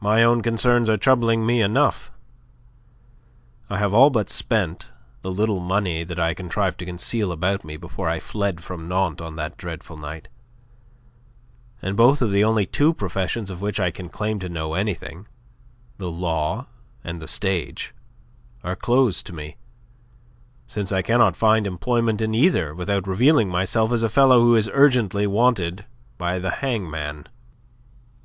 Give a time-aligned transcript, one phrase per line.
[0.00, 2.10] My own concerns are troubling me enough.
[3.70, 4.88] I have all but spent
[5.20, 9.22] the little money that I contrived to conceal about me before I fled from Nantes
[9.22, 10.26] on that dreadful night;
[11.80, 15.28] and both of the only two professions of which I can claim to know anything
[15.96, 16.66] the law
[17.04, 17.94] and the stage
[18.64, 19.58] are closed to me,
[20.66, 24.68] since I cannot find employment in either without revealing myself as a fellow who is
[24.72, 25.84] urgently wanted
[26.18, 27.28] by the hangman.